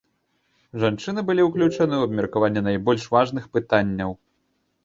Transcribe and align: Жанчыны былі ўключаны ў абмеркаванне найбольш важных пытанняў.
Жанчыны 0.83 1.19
былі 1.27 1.45
ўключаны 1.49 1.77
ў 1.97 2.03
абмеркаванне 2.11 2.61
найбольш 2.69 3.07
важных 3.17 3.43
пытанняў. 3.59 4.11